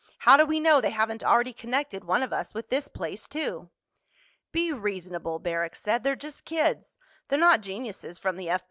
[0.17, 3.69] How do we know they haven't already connected one of us with this place too?"
[4.51, 6.01] "Be reasonable," Barrack said.
[6.01, 6.95] "They're just kids.
[7.27, 8.59] They're not geniuses from the F.